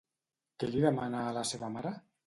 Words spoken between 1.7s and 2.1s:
mare?